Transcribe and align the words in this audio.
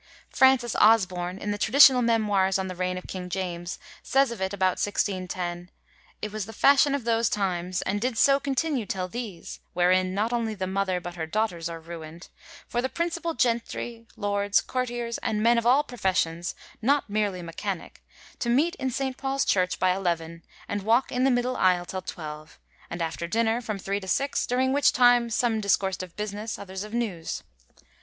Frances 0.31 0.75
Osborne, 0.77 1.37
in 1.37 1.51
the 1.51 1.59
Traditional 1.59 2.01
Memoirs 2.01 2.57
on 2.57 2.67
the 2.67 2.73
Beign 2.73 2.97
of 2.97 3.05
King 3.05 3.29
James, 3.29 3.77
says 4.01 4.31
of 4.31 4.41
it 4.41 4.51
about 4.51 4.81
1610: 4.83 5.69
'It 6.23 6.31
was 6.31 6.47
the 6.47 6.53
fashion 6.53 6.95
of 6.95 7.03
those 7.03 7.29
times, 7.29 7.83
and 7.83 8.01
did 8.01 8.17
so 8.17 8.39
continue 8.39 8.87
till 8.87 9.07
these, 9.07 9.59
(wherein 9.73 10.15
not 10.15 10.33
only 10.33 10.55
the 10.55 10.65
Mother, 10.65 10.99
but 10.99 11.13
her 11.13 11.27
Daughters, 11.27 11.69
are 11.69 11.79
ruined,) 11.79 12.29
for 12.67 12.81
the 12.81 12.89
principal 12.89 13.35
Gentry, 13.35 14.07
Lords, 14.15 14.59
Courtiers 14.59 15.19
and 15.19 15.43
men 15.43 15.59
of 15.59 15.67
all 15.67 15.83
Professions, 15.83 16.55
not 16.81 17.07
merely 17.07 17.43
Mechanick, 17.43 18.01
to 18.39 18.49
meet 18.49 18.73
in 18.77 18.89
St. 18.89 19.17
Paul's 19.17 19.45
Church 19.45 19.77
by 19.77 19.91
eleven, 19.95 20.41
and 20.67 20.81
walk 20.81 21.11
in 21.11 21.25
the 21.25 21.29
Middle 21.29 21.55
Isle 21.57 21.85
till 21.85 22.01
twelve; 22.01 22.59
and 22.89 23.03
after 23.03 23.27
dinner, 23.27 23.61
from 23.61 23.77
three 23.77 23.99
to 23.99 24.07
six: 24.07 24.47
during 24.47 24.73
which 24.73 24.93
time, 24.93 25.29
some 25.29 25.61
discoursed 25.61 26.01
of 26.01 26.15
Business, 26.15 26.57
others 26.57 26.83
of 26.83 26.91
News. 26.91 27.43